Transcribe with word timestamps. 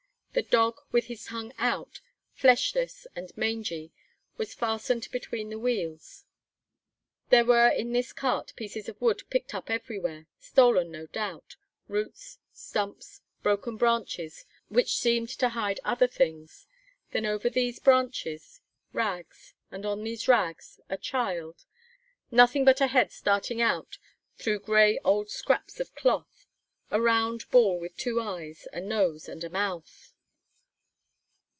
The 0.33 0.41
dog, 0.43 0.77
with 0.93 1.07
his 1.07 1.25
tongue 1.25 1.51
out, 1.57 1.99
fleshless 2.31 3.05
and 3.17 3.35
mangy, 3.35 3.91
was 4.37 4.53
fastened 4.53 5.09
between 5.11 5.49
the 5.49 5.59
wheels. 5.59 6.23
There 7.29 7.43
were 7.43 7.67
in 7.67 7.91
this 7.91 8.13
cart 8.13 8.53
pieces 8.55 8.87
of 8.87 9.01
wood 9.01 9.23
picked 9.29 9.53
up 9.53 9.69
everywhere, 9.69 10.27
stolen, 10.39 10.89
no 10.89 11.05
doubt, 11.07 11.57
roots, 11.89 12.39
stumps, 12.53 13.19
broken 13.43 13.75
branches, 13.75 14.45
which 14.69 14.95
seemed 14.95 15.27
to 15.31 15.49
hide 15.49 15.81
other 15.83 16.07
things; 16.07 16.65
then 17.11 17.25
over 17.25 17.49
these 17.49 17.79
branches 17.81 18.61
rags, 18.93 19.53
and 19.69 19.85
on 19.85 20.01
these 20.01 20.29
rags 20.29 20.79
a 20.89 20.95
child, 20.95 21.65
nothing 22.31 22.63
but 22.63 22.79
a 22.79 22.87
head 22.87 23.11
starting 23.11 23.61
out 23.61 23.97
through 24.37 24.59
gray 24.61 24.97
old 24.99 25.29
scraps 25.29 25.81
of 25.81 25.93
cloth, 25.93 26.47
a 26.89 27.01
round 27.01 27.51
ball 27.51 27.77
with 27.77 27.97
two 27.97 28.21
eyes, 28.21 28.65
a 28.71 28.79
nose, 28.79 29.27
and 29.27 29.43
a 29.43 29.49
mouth! 29.49 30.13